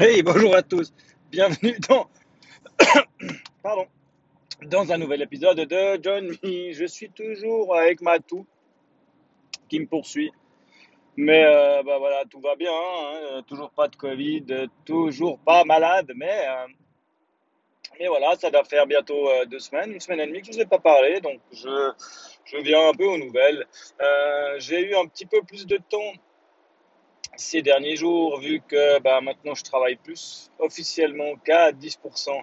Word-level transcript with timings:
Hey, 0.00 0.22
bonjour 0.22 0.56
à 0.56 0.62
tous. 0.62 0.94
Bienvenue 1.30 1.76
dans, 1.86 2.08
pardon, 3.62 3.86
dans 4.62 4.90
un 4.90 4.96
nouvel 4.96 5.20
épisode 5.20 5.58
de 5.60 6.00
John. 6.02 6.34
Je 6.42 6.86
suis 6.86 7.10
toujours 7.10 7.76
avec 7.76 8.00
ma 8.00 8.18
toux 8.18 8.46
qui 9.68 9.78
me 9.78 9.86
poursuit. 9.86 10.32
Mais 11.18 11.44
euh, 11.44 11.82
bah 11.82 11.98
voilà, 11.98 12.24
tout 12.30 12.40
va 12.40 12.56
bien. 12.56 12.72
hein. 12.72 13.14
Euh, 13.32 13.42
Toujours 13.42 13.70
pas 13.72 13.88
de 13.88 13.96
Covid, 13.96 14.46
euh, 14.48 14.66
toujours 14.86 15.38
pas 15.38 15.64
malade. 15.64 16.10
Mais, 16.16 16.46
voilà, 18.08 18.34
ça 18.36 18.50
doit 18.50 18.64
faire 18.64 18.86
bientôt 18.86 19.28
deux 19.50 19.58
semaines, 19.58 19.92
une 19.92 20.00
semaine 20.00 20.20
et 20.20 20.26
demie 20.26 20.40
que 20.40 20.46
je 20.46 20.52
vous 20.52 20.60
ai 20.60 20.66
pas 20.66 20.78
parlé. 20.78 21.20
Donc 21.20 21.40
je, 21.52 21.92
je 22.46 22.56
viens 22.56 22.88
un 22.88 22.94
peu 22.94 23.04
aux 23.04 23.18
nouvelles. 23.18 23.66
J'ai 24.56 24.80
eu 24.80 24.94
un 24.94 25.06
petit 25.06 25.26
peu 25.26 25.42
plus 25.42 25.66
de 25.66 25.76
temps 25.76 26.12
ces 27.36 27.62
derniers 27.62 27.96
jours, 27.96 28.40
vu 28.40 28.60
que 28.60 29.00
bah, 29.00 29.20
maintenant 29.20 29.54
je 29.54 29.64
travaille 29.64 29.96
plus 29.96 30.50
officiellement 30.58 31.36
qu'à 31.36 31.72
10% 31.72 32.42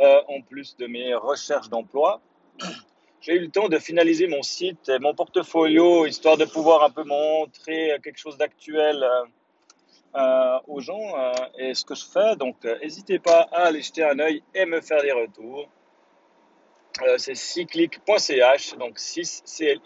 euh, 0.00 0.22
en 0.28 0.40
plus 0.40 0.76
de 0.76 0.86
mes 0.86 1.14
recherches 1.14 1.68
d'emploi. 1.68 2.20
J'ai 3.20 3.34
eu 3.34 3.40
le 3.40 3.50
temps 3.50 3.68
de 3.68 3.78
finaliser 3.78 4.26
mon 4.26 4.42
site 4.42 4.88
et 4.88 4.98
mon 4.98 5.14
portfolio, 5.14 6.06
histoire 6.06 6.38
de 6.38 6.46
pouvoir 6.46 6.84
un 6.84 6.90
peu 6.90 7.04
montrer 7.04 7.98
quelque 8.02 8.18
chose 8.18 8.38
d'actuel 8.38 9.02
euh, 9.02 9.24
euh, 10.16 10.58
aux 10.66 10.80
gens 10.80 11.34
et 11.58 11.74
ce 11.74 11.84
que 11.84 11.94
je 11.94 12.06
fais. 12.06 12.34
Donc, 12.36 12.64
n'hésitez 12.64 13.18
pas 13.18 13.46
à 13.52 13.66
aller 13.66 13.82
jeter 13.82 14.04
un 14.04 14.18
œil 14.18 14.42
et 14.54 14.64
me 14.64 14.80
faire 14.80 15.02
des 15.02 15.12
retours. 15.12 15.68
C'est 17.18 17.36
cyclic.ch, 17.36 18.76
donc 18.78 18.98
6 18.98 19.42
ch 19.44 19.78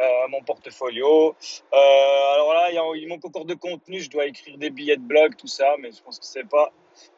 euh, 0.00 0.28
mon 0.28 0.42
portfolio. 0.42 1.34
Euh, 1.72 2.34
alors 2.34 2.52
là, 2.52 2.70
il, 2.70 3.02
y 3.02 3.06
manque 3.06 3.24
encore 3.24 3.44
de 3.44 3.54
contenu. 3.54 4.00
Je 4.00 4.08
dois 4.10 4.26
écrire 4.26 4.56
des 4.56 4.70
billets 4.70 4.96
de 4.96 5.02
blog, 5.02 5.34
tout 5.36 5.48
ça, 5.48 5.74
mais 5.80 5.90
je 5.90 6.00
pense 6.02 6.18
que 6.18 6.24
c'est 6.24 6.48
pas 6.48 6.72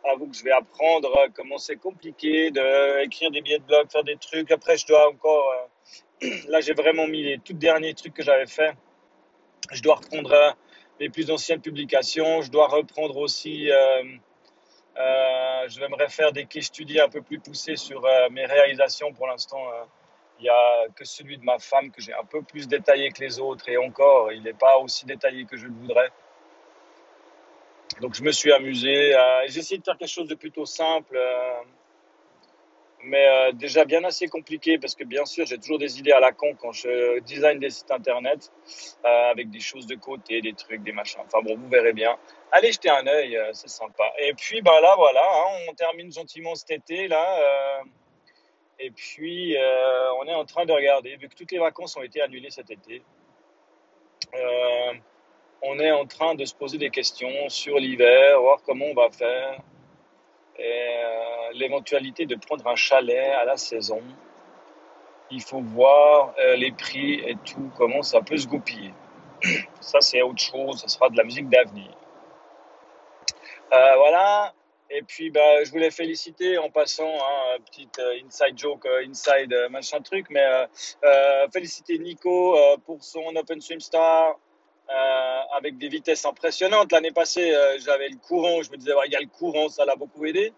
à 0.05 0.15
vous 0.17 0.29
que 0.29 0.37
je 0.37 0.43
vais 0.45 0.53
apprendre 0.53 1.15
euh, 1.19 1.29
comment 1.35 1.59
c'est 1.59 1.77
compliqué 1.77 2.51
d'écrire 2.51 3.31
des 3.31 3.43
billets 3.43 3.59
de 3.59 3.65
blog, 3.65 3.91
faire 3.91 4.05
des 4.05 4.17
trucs. 4.17 4.51
Après, 4.51 4.79
je 4.79 4.87
dois 4.87 5.11
encore. 5.11 5.53
euh, 6.23 6.29
là, 6.49 6.61
j'ai 6.61 6.73
vraiment 6.73 7.07
mis 7.07 7.23
les 7.23 7.39
tout 7.39 7.53
derniers 7.53 7.95
trucs 7.95 8.15
que 8.15 8.23
j'avais 8.23 8.47
fait. 8.47 8.73
Je 9.73 9.83
dois 9.83 9.97
reprendre 9.97 10.57
les 10.99 11.11
plus 11.11 11.31
anciennes 11.31 11.61
publications. 11.61 12.41
Je 12.43 12.51
dois 12.51 12.69
reprendre 12.69 13.17
aussi. 13.19 13.67
je 14.97 15.81
vais 15.81 15.89
me 15.89 16.03
refaire 16.03 16.33
des 16.33 16.47
case 16.47 16.65
studies 16.65 17.01
un 17.01 17.09
peu 17.09 17.21
plus 17.23 17.39
poussés 17.41 17.77
sur 17.77 18.03
mes 18.31 18.47
réalisations. 18.47 19.13
Pour 19.13 19.27
l'instant, 19.27 19.63
il 20.41 20.45
n'y 20.45 20.49
a 20.49 20.70
que 20.97 21.05
celui 21.05 21.39
de 21.39 21.45
ma 21.45 21.59
femme 21.59 21.91
que 21.91 22.01
j'ai 22.01 22.13
un 22.13 22.25
peu 22.25 22.43
plus 22.43 22.69
détaillé 22.69 23.11
que 23.11 23.21
les 23.21 23.39
autres. 23.41 23.69
Et 23.69 23.77
encore, 23.77 24.33
il 24.33 24.43
n'est 24.43 24.53
pas 24.53 24.79
aussi 24.79 25.07
détaillé 25.07 25.45
que 25.45 25.57
je 25.57 25.67
le 25.67 25.73
voudrais. 25.73 26.11
Donc, 28.01 28.15
je 28.15 28.23
me 28.23 28.33
suis 28.33 28.53
amusé. 28.53 29.15
euh, 29.15 29.45
j'ai 29.49 29.61
essayé 29.61 29.79
de 29.79 29.85
faire 29.85 29.99
quelque 29.99 30.09
chose 30.09 30.29
de 30.29 30.35
plutôt 30.35 30.65
simple, 30.65 31.17
euh, 31.17 31.61
mais 33.03 33.27
euh, 33.29 33.53
déjà 33.53 33.85
bien 33.85 34.05
assez 34.05 34.29
compliqué 34.29 34.79
parce 34.79 34.95
que, 34.95 35.05
bien 35.05 35.25
sûr, 35.25 35.45
j'ai 35.47 35.59
toujours 35.59 35.79
des 35.79 35.99
idées 35.99 36.13
à 36.13 36.21
la 36.21 36.33
con 36.33 36.55
quand 36.55 36.73
je 36.73 37.19
design 37.21 37.59
des 37.59 37.71
sites 37.71 37.91
internet 37.91 38.53
euh, 39.05 39.31
avec 39.31 39.51
des 39.51 39.61
choses 39.61 39.87
de 39.87 39.97
côté, 39.97 40.41
des 40.41 40.55
trucs, 40.55 40.83
des 40.83 40.93
machins. 40.93 41.21
Enfin 41.27 41.43
bon, 41.43 41.57
vous 41.57 41.69
verrez 41.69 41.93
bien. 41.93 42.17
Allez 42.53 42.73
jeter 42.73 42.91
un 42.91 43.07
œil, 43.07 43.39
c'est 43.53 43.69
sympa. 43.69 44.05
Et 44.19 44.35
puis, 44.35 44.63
ben 44.63 44.81
là, 44.81 44.95
voilà, 44.97 45.23
hein, 45.23 45.67
on 45.69 45.75
termine 45.75 46.13
gentiment 46.13 46.55
cet 46.55 46.71
été, 46.71 47.09
là. 47.09 47.25
Et 48.83 48.91
puis, 48.91 49.59
euh, 49.59 50.15
on 50.21 50.27
est 50.27 50.35
en 50.35 50.47
train 50.47 50.65
de 50.65 50.73
regarder, 50.73 51.15
vu 51.17 51.29
que 51.29 51.35
toutes 51.35 51.53
les 51.53 51.59
vacances 51.59 51.99
ont 51.99 52.03
été 52.03 52.23
annulées 52.23 52.49
cet 52.49 52.71
été, 52.71 53.03
euh, 54.35 54.93
on 55.63 55.79
est 55.79 55.93
en 55.93 56.07
train 56.07 56.35
de 56.35 56.47
se 56.47 56.55
poser 56.55 56.79
des 56.79 56.89
questions 56.89 57.51
sur 57.51 57.77
l'hiver, 57.79 58.41
voir 58.41 58.63
comment 58.65 58.87
on 58.87 58.95
va 58.95 59.11
faire, 59.11 59.61
euh, 60.59 61.51
l'éventualité 61.53 62.25
de 62.25 62.37
prendre 62.37 62.67
un 62.67 62.75
chalet 62.75 63.33
à 63.35 63.45
la 63.45 63.59
saison. 63.59 64.01
Il 65.31 65.43
faut 65.43 65.61
voir 65.61 66.35
les 66.57 66.73
prix 66.73 67.21
et 67.21 67.37
tout, 67.45 67.71
comment 67.77 68.03
ça 68.03 68.21
peut 68.23 68.37
se 68.39 68.49
goupiller. 68.49 68.93
Ça, 69.81 70.01
c'est 70.01 70.23
autre 70.23 70.43
chose, 70.43 70.81
ça 70.81 70.89
sera 70.89 71.09
de 71.09 71.17
la 71.17 71.25
musique 71.25 71.49
d'avenir. 71.49 71.91
Voilà. 73.71 74.53
Et 74.93 75.03
puis, 75.03 75.31
bah, 75.31 75.63
je 75.63 75.71
voulais 75.71 75.93
féliciter 75.93 76.59
en 76.59 76.69
passant, 76.69 77.15
hein, 77.15 77.59
petite 77.65 77.97
euh, 78.01 78.19
inside 78.27 78.59
joke, 78.59 78.87
euh, 78.87 79.07
inside 79.09 79.53
euh, 79.53 79.69
machin 79.69 80.01
truc, 80.01 80.27
mais 80.31 80.45
féliciter 81.53 81.99
Nico 81.99 82.57
pour 82.85 83.03
son 83.03 83.35
Open 83.37 83.61
Swim 83.61 83.81
Star 83.81 84.37
avec 85.57 85.79
des 85.79 85.89
vitesses 85.89 86.25
impressionnantes. 86.25 86.91
L'année 86.93 87.13
passée, 87.13 87.53
j'avais 87.79 88.09
le 88.09 88.17
courant, 88.17 88.63
je 88.63 88.71
me 88.71 88.77
disais, 88.77 88.93
il 89.07 89.13
y 89.13 89.17
a 89.17 89.21
le 89.21 89.29
courant, 89.29 89.69
ça 89.69 89.85
l'a 89.85 89.95
beaucoup 89.95 90.25
aidé. 90.27 90.53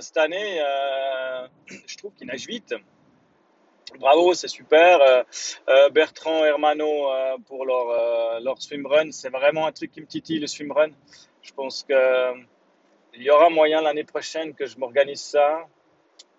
Cette 0.00 0.16
année, 0.16 0.60
je 1.86 1.96
trouve 1.96 2.12
qu'il 2.14 2.26
nage 2.26 2.46
vite. 2.46 2.74
Bravo, 3.98 4.34
c'est 4.34 4.48
super. 4.48 5.24
Bertrand 5.92 6.44
Hermano 6.44 7.08
pour 7.46 7.66
leur, 7.66 8.40
leur 8.40 8.60
swimrun, 8.60 9.10
c'est 9.12 9.30
vraiment 9.30 9.66
un 9.66 9.72
truc 9.72 9.92
qui 9.92 10.00
me 10.00 10.06
titille, 10.06 10.38
le 10.38 10.46
swimrun. 10.46 10.90
Je 11.42 11.52
pense 11.52 11.82
que 11.82 12.46
il 13.16 13.22
y 13.22 13.30
aura 13.30 13.48
moyen 13.48 13.80
l'année 13.80 14.04
prochaine 14.04 14.54
que 14.54 14.66
je 14.66 14.76
m'organise 14.78 15.22
ça, 15.22 15.66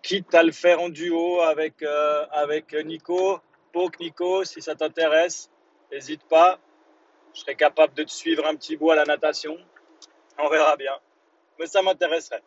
quitte 0.03 0.33
à 0.35 0.43
le 0.43 0.51
faire 0.51 0.79
en 0.79 0.89
duo 0.89 1.41
avec, 1.41 1.81
euh, 1.81 2.25
avec 2.31 2.73
Nico. 2.73 3.39
Poke 3.73 3.99
Nico, 3.99 4.43
si 4.43 4.61
ça 4.61 4.75
t'intéresse, 4.75 5.49
n'hésite 5.91 6.23
pas. 6.29 6.59
Je 7.33 7.41
serai 7.41 7.55
capable 7.55 7.93
de 7.95 8.03
te 8.03 8.11
suivre 8.11 8.45
un 8.45 8.55
petit 8.55 8.77
bout 8.77 8.91
à 8.91 8.95
la 8.95 9.05
natation. 9.05 9.57
On 10.37 10.49
verra 10.49 10.77
bien. 10.77 10.93
Mais 11.59 11.65
ça 11.65 11.81
m'intéresserait. 11.81 12.43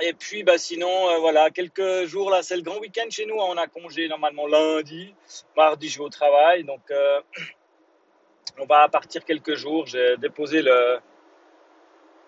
Et 0.00 0.12
puis, 0.12 0.42
bah, 0.42 0.58
sinon, 0.58 1.08
euh, 1.08 1.18
voilà, 1.18 1.50
quelques 1.50 2.06
jours 2.06 2.30
là, 2.30 2.42
c'est 2.42 2.56
le 2.56 2.62
grand 2.62 2.78
week-end 2.78 3.08
chez 3.10 3.26
nous. 3.26 3.36
On 3.36 3.56
a 3.56 3.68
congé 3.68 4.08
normalement 4.08 4.48
lundi. 4.48 5.14
Mardi, 5.56 5.88
je 5.88 5.98
vais 5.98 6.04
au 6.04 6.08
travail. 6.08 6.64
Donc, 6.64 6.82
euh, 6.90 7.20
on 8.58 8.66
va 8.66 8.88
partir 8.88 9.24
quelques 9.24 9.54
jours. 9.54 9.86
J'ai 9.86 10.16
déposé 10.16 10.62
le, 10.62 10.98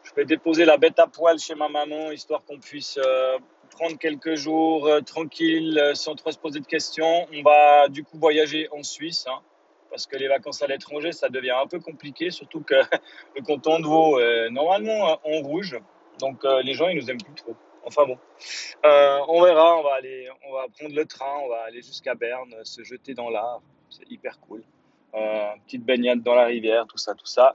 je 0.07 0.15
vais 0.15 0.25
déposer 0.25 0.65
la 0.65 0.77
bête 0.77 0.99
à 0.99 1.07
poil 1.07 1.39
chez 1.39 1.55
ma 1.55 1.69
maman, 1.69 2.13
histoire 2.13 2.45
qu'on 2.45 2.59
puisse 2.59 2.99
euh, 3.05 3.39
prendre 3.71 3.99
quelques 3.99 4.37
jours 4.37 4.87
euh, 4.87 5.01
tranquilles, 5.01 5.79
euh, 5.79 5.95
sans 5.95 6.15
trop 6.15 6.31
se 6.31 6.39
poser 6.39 6.61
de 6.61 6.67
questions. 6.67 7.27
On 7.33 7.43
va 7.43 7.89
du 7.89 8.05
coup 8.05 8.19
voyager 8.19 8.69
en 8.71 8.83
Suisse, 8.83 9.27
hein, 9.29 9.41
parce 9.91 10.07
que 10.07 10.17
les 10.17 10.29
vacances 10.29 10.63
à 10.63 10.67
l'étranger, 10.67 11.13
ça 11.13 11.29
devient 11.29 11.57
un 11.61 11.67
peu 11.67 11.81
compliqué, 11.81 12.31
surtout 12.31 12.61
que 12.61 12.75
le 13.37 13.43
canton 13.43 13.81
de 13.81 13.87
Vaud 13.87 14.21
est 14.21 14.51
normalement 14.51 15.11
euh, 15.11 15.15
en 15.25 15.43
rouge, 15.43 15.77
donc 16.21 16.45
les 16.63 16.73
gens 16.73 16.89
ils 16.89 16.97
nous 16.97 17.11
aiment 17.11 17.23
plus 17.23 17.35
trop. 17.35 17.55
Enfin 17.85 18.05
bon, 18.05 18.19
on 18.83 19.43
verra, 19.43 19.79
on 19.79 19.83
va 19.83 19.95
aller, 19.95 20.29
on 20.49 20.53
va 20.53 20.67
prendre 20.77 20.95
le 20.95 21.05
train, 21.05 21.39
on 21.45 21.49
va 21.49 21.63
aller 21.69 21.83
jusqu'à 21.83 22.15
Berne, 22.15 22.53
se 22.65 22.83
jeter 22.83 23.15
dans 23.15 23.31
l'art, 23.31 23.61
c'est 23.91 24.11
hyper 24.11 24.41
cool. 24.41 24.65
Petite 25.67 25.85
baignade 25.85 26.23
dans 26.23 26.35
la 26.35 26.47
rivière, 26.47 26.87
tout 26.87 26.99
ça, 26.99 27.15
tout 27.15 27.27
ça. 27.27 27.55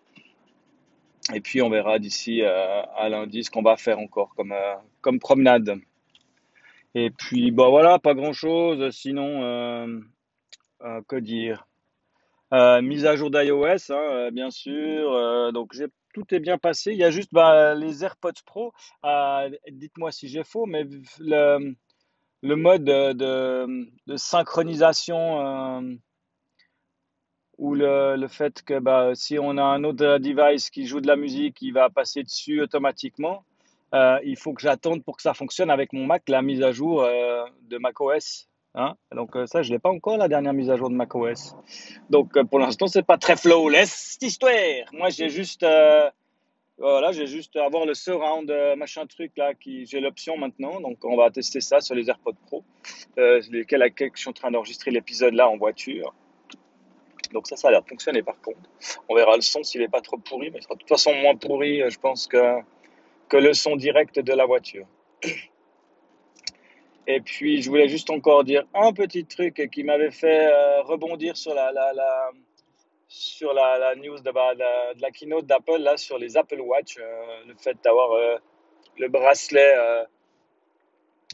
Et 1.34 1.42
puis 1.42 1.62
on 1.62 1.70
verra 1.70 2.00
d'ici 2.00 2.42
euh, 2.42 2.82
à 2.98 3.10
lundi 3.10 3.44
ce 3.44 3.52
qu'on 3.52 3.62
va 3.62 3.78
faire 3.78 4.00
encore 4.00 4.34
comme, 4.36 4.52
euh, 4.52 4.76
comme 5.02 5.20
promenade. 5.20 5.76
Et 6.96 7.10
puis 7.12 7.52
bah 7.52 7.70
voilà, 7.70 8.00
pas 8.00 8.14
grand 8.14 8.34
chose. 8.34 8.90
Sinon, 8.92 9.44
euh, 9.44 11.02
que 11.08 11.16
dire? 11.16 11.68
Mise 12.52 13.06
à 13.06 13.16
jour 13.16 13.32
d'iOS, 13.32 13.92
hein, 13.92 14.30
bien 14.32 14.50
sûr. 14.50 15.54
Donc 15.54 15.74
tout 16.14 16.36
est 16.36 16.40
bien 16.40 16.58
passé. 16.58 16.92
Il 16.92 16.98
y 16.98 17.06
a 17.06 17.12
juste 17.12 17.30
bah, 17.32 17.76
les 17.76 18.04
AirPods 18.04 18.44
Pro. 18.46 18.74
Dites-moi 19.72 20.12
si 20.12 20.28
j'ai 20.28 20.44
faux, 20.44 20.66
mais 20.66 20.86
le, 21.20 21.76
le 22.42 22.56
mode 22.58 22.84
de, 22.84 24.18
synchronisation 24.18 25.98
ou 27.62 27.76
le, 27.76 28.16
le 28.16 28.28
fait 28.28 28.64
que 28.64 28.80
bah, 28.80 29.12
si 29.14 29.38
on 29.38 29.56
a 29.58 29.62
un 29.62 29.84
autre 29.84 30.18
device 30.18 30.72
qui 30.72 30.88
joue 30.88 31.00
de 31.00 31.06
la 31.06 31.16
musique, 31.16 31.62
il 31.62 31.74
va 31.74 31.92
passer 31.92 32.24
dessus 32.24 32.60
automatiquement. 32.60 33.44
Euh, 33.94 34.18
il 34.24 34.36
faut 34.36 34.54
que 34.54 34.64
j'attende 34.64 35.04
pour 35.04 35.16
que 35.16 35.22
ça 35.22 35.36
fonctionne 35.36 35.70
avec 35.70 35.94
mon 35.94 36.08
Mac, 36.08 36.24
la 36.28 36.42
mise 36.42 36.64
à 36.64 36.72
jour 36.72 37.04
euh, 37.04 37.46
de 37.70 37.78
macOS. 37.78 38.48
Hein? 38.74 38.96
Donc 39.16 39.36
euh, 39.36 39.46
ça, 39.46 39.62
je 39.62 39.72
l'ai 39.72 39.78
pas 39.78 39.92
encore, 39.92 40.18
la 40.18 40.28
dernière 40.28 40.54
mise 40.54 40.72
à 40.72 40.76
jour 40.76 40.90
de 40.90 40.96
macOS. 40.96 41.56
Donc 42.10 42.36
euh, 42.36 42.44
pour 42.44 42.58
l'instant, 42.58 42.88
c'est 42.88 43.06
pas 43.06 43.20
très 43.20 43.36
flawless, 43.36 43.92
cette 44.14 44.24
histoire. 44.24 44.52
Moi, 44.94 45.10
j'ai 45.10 45.30
juste, 45.30 45.64
voilà, 46.80 47.12
j'ai 47.12 47.28
juste 47.28 47.56
avoir 47.58 47.86
le 47.86 47.94
surround 47.94 48.52
machin 48.76 49.06
truc 49.06 49.34
là, 49.38 49.54
qui 49.54 49.86
j'ai 49.86 50.00
l'option 50.00 50.36
maintenant. 50.36 50.82
Donc 50.82 51.06
on 51.06 51.16
va 51.16 51.30
tester 51.30 51.62
ça 51.62 51.80
sur 51.80 51.94
les 51.94 52.10
AirPods 52.10 52.42
Pro, 52.48 52.64
lesquels 53.18 53.94
je 54.00 54.20
suis 54.20 54.30
en 54.30 54.34
train 54.34 54.50
d'enregistrer 54.50 54.90
l'épisode 54.90 55.36
là 55.36 55.48
en 55.48 55.58
voiture. 55.58 56.16
Donc 57.34 57.48
ça, 57.48 57.56
ça 57.56 57.70
a 57.70 57.72
l'air 57.72 57.82
de 57.82 57.88
fonctionner 57.88 58.24
par 58.24 58.40
contre. 58.42 58.60
On 59.08 59.16
verra 59.16 59.36
le 59.36 59.42
son 59.42 59.64
s'il 59.64 59.82
est 59.82 59.88
pas 59.88 60.02
trop 60.02 60.18
pourri, 60.18 60.52
mais 60.52 60.60
il 60.60 60.64
sera 60.64 60.76
de 60.76 60.80
toute 60.80 60.90
façon 60.90 61.14
moins 61.14 61.36
pourri, 61.36 61.82
euh, 61.82 61.90
je 61.90 62.00
pense, 62.00 62.28
que, 62.28 62.60
que 63.30 63.38
le 63.38 63.54
son 63.54 63.76
direct 63.76 64.20
de 64.20 64.34
la 64.34 64.46
voiture. 64.46 64.86
Et 67.08 67.20
puis, 67.20 67.62
je 67.62 67.70
voulais 67.70 67.88
juste 67.88 68.10
encore 68.10 68.44
dire 68.44 68.64
un 68.74 68.94
petit 68.94 69.26
truc 69.26 69.70
qui 69.72 69.84
m'avait 69.84 70.12
fait 70.12 70.48
euh, 70.52 70.82
rebondir 70.84 71.36
sur 71.36 71.54
la, 71.54 71.72
sur 73.08 73.54
la, 73.54 73.96
news 73.96 74.20
de, 74.20 74.32
bah, 74.32 74.54
de 74.54 74.96
de 74.96 75.02
la 75.02 75.10
keynote 75.12 75.46
d'Apple 75.46 75.80
là 75.80 75.98
sur 75.98 76.18
les 76.18 76.38
Apple 76.38 76.62
Watch, 76.62 76.98
euh, 77.00 77.44
le 77.48 77.56
fait 77.56 77.76
d'avoir 77.84 78.12
le 78.98 79.08
bracelet, 79.08 79.74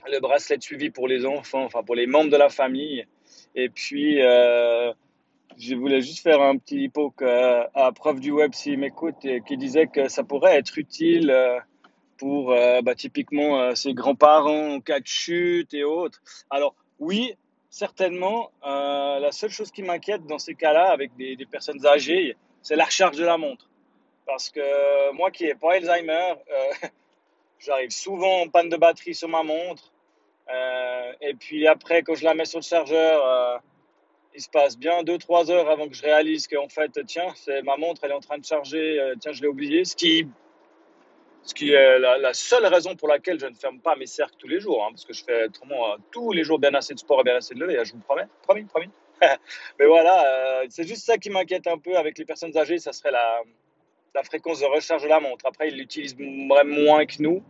le 0.07 0.19
bracelet 0.19 0.57
de 0.57 0.63
suivi 0.63 0.89
pour 0.89 1.07
les 1.07 1.25
enfants, 1.25 1.63
enfin 1.63 1.83
pour 1.83 1.95
les 1.95 2.07
membres 2.07 2.31
de 2.31 2.37
la 2.37 2.49
famille. 2.49 3.05
Et 3.53 3.69
puis 3.69 4.21
je 5.59 5.75
voulais 5.75 6.01
juste 6.01 6.21
faire 6.21 6.41
un 6.41 6.57
petit 6.57 6.87
poke 6.89 7.21
euh, 7.21 7.63
à 7.73 7.91
Preuve 7.91 8.19
du 8.19 8.31
Web 8.31 8.53
s'il 8.53 8.77
m'écoute 8.77 9.25
et 9.25 9.41
qui 9.41 9.57
disait 9.57 9.87
que 9.87 10.07
ça 10.07 10.23
pourrait 10.23 10.55
être 10.55 10.77
utile 10.77 11.31
euh, 11.31 11.59
pour 12.17 12.51
euh, 12.51 12.81
bah, 12.81 12.95
typiquement 12.95 13.73
ses 13.75 13.93
grands-parents 13.93 14.75
en 14.75 14.79
cas 14.79 14.99
de 14.99 15.07
chute 15.07 15.73
et 15.73 15.83
autres. 15.83 16.21
Alors 16.49 16.75
oui, 16.99 17.35
certainement, 17.69 18.51
la 18.63 19.31
seule 19.31 19.49
chose 19.49 19.71
qui 19.71 19.83
m'inquiète 19.83 20.25
dans 20.25 20.39
ces 20.39 20.55
cas-là 20.55 20.91
avec 20.91 21.15
des, 21.15 21.37
personnes 21.45 21.85
âgées, 21.85 22.35
c'est 22.61 22.75
la 22.75 22.85
recharge 22.85 23.17
de 23.17 23.25
la 23.25 23.37
montre. 23.37 23.69
Parce 24.25 24.49
que 24.49 25.11
moi 25.13 25.31
qui 25.31 25.45
n'ai 25.45 25.55
pas 25.55 25.75
Alzheimer, 25.75 26.33
j'arrive 27.59 27.91
souvent 27.91 28.41
en 28.41 28.47
panne 28.47 28.69
de 28.69 28.77
batterie 28.77 29.13
sur 29.13 29.29
ma 29.29 29.43
montre. 29.43 29.91
Et 31.21 31.35
puis 31.35 31.67
après, 31.67 32.01
quand 32.01 32.15
je 32.15 32.23
la 32.23 32.33
mets 32.33 32.45
sur 32.45 32.59
le 32.59 32.63
chargeur, 32.63 33.61
il 34.37 34.41
se 34.41 34.49
passe 34.49 34.77
bien 34.77 35.01
2-3 35.01 35.49
heures 35.49 35.67
avant 35.67 35.89
que 35.89 35.95
je 35.95 36.03
réalise 36.03 36.47
qu'en 36.47 36.69
fait, 36.69 36.91
tiens, 37.07 37.33
c'est 37.35 37.63
ma 37.63 37.75
montre, 37.75 38.01
elle 38.03 38.11
est 38.11 38.13
en 38.13 38.19
train 38.19 38.37
de 38.37 38.45
charger, 38.45 38.99
euh, 38.99 39.15
tiens, 39.19 39.31
je 39.31 39.41
l'ai 39.41 39.47
oublié. 39.47 39.83
Ce 39.83 39.95
qui, 39.95 40.27
ce 41.41 41.55
qui 41.55 41.71
est 41.71 41.99
la, 41.99 42.33
seule 42.35 42.67
raison 42.67 42.95
pour 42.95 43.07
laquelle 43.07 43.39
je 43.39 43.47
ne 43.47 43.55
ferme 43.55 43.79
pas 43.79 43.95
mes 43.95 44.05
cercles 44.05 44.35
tous 44.37 44.47
les 44.47 44.59
jours, 44.59 44.85
hein, 44.85 44.89
parce 44.91 45.05
que 45.05 45.13
je 45.13 45.23
fais 45.23 45.45
autrement 45.45 45.91
euh, 45.91 45.97
tous 46.11 46.33
les 46.33 46.43
jours 46.43 46.59
bien 46.59 46.71
assez 46.75 46.93
de 46.93 46.99
sport 46.99 47.21
et 47.21 47.23
bien 47.23 47.35
assez 47.35 47.55
de 47.55 47.59
lever, 47.59 47.79
hein, 47.79 47.83
je 47.83 47.93
vous 47.93 47.99
promets, 47.99 48.27
promis, 48.43 48.63
promis. 48.65 48.89
Mais 49.79 49.87
voilà, 49.87 50.61
euh, 50.61 50.65
c'est 50.69 50.87
juste 50.87 51.03
ça 51.03 51.17
qui 51.17 51.31
m'inquiète 51.31 51.65
un 51.65 51.79
peu 51.79 51.97
avec 51.97 52.19
les 52.19 52.25
personnes 52.25 52.55
âgées, 52.55 52.77
ça 52.77 52.93
serait 52.93 53.11
la, 53.11 53.41
la 54.13 54.23
fréquence 54.23 54.59
de 54.59 54.65
recharge 54.65 55.01
de 55.01 55.07
la 55.07 55.19
montre. 55.19 55.47
Après, 55.47 55.69
ils 55.69 55.77
l'utilisent 55.77 56.15
moins 56.19 57.07
que 57.07 57.23
nous, 57.23 57.41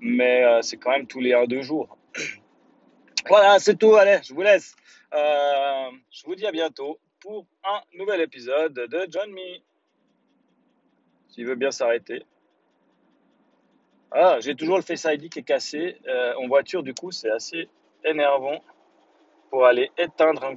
mais 0.00 0.42
c'est 0.62 0.78
quand 0.78 0.90
même 0.90 1.06
tous 1.06 1.20
les 1.20 1.32
1-2 1.32 1.60
jours. 1.60 1.98
Voilà, 3.28 3.58
c'est 3.58 3.76
tout, 3.76 3.94
allez, 3.94 4.18
je 4.22 4.34
vous 4.34 4.42
laisse. 4.42 4.74
Euh, 5.14 5.90
je 6.10 6.24
vous 6.24 6.34
dis 6.34 6.46
à 6.46 6.52
bientôt 6.52 6.98
pour 7.20 7.46
un 7.64 7.80
nouvel 7.96 8.20
épisode 8.20 8.74
de 8.74 9.06
John 9.08 9.30
Me. 9.30 9.60
S'il 11.28 11.46
veut 11.46 11.54
bien 11.54 11.70
s'arrêter. 11.70 12.24
Ah, 14.10 14.38
j'ai 14.40 14.54
toujours 14.54 14.76
le 14.76 14.82
Face 14.82 15.06
ID 15.08 15.30
qui 15.30 15.38
est 15.38 15.44
cassé 15.44 15.98
euh, 16.06 16.34
en 16.34 16.48
voiture, 16.48 16.82
du 16.82 16.92
coup, 16.94 17.12
c'est 17.12 17.30
assez 17.30 17.68
énervant 18.04 18.60
pour 19.50 19.64
aller 19.64 19.90
éteindre 19.96 20.44
un 20.44 20.56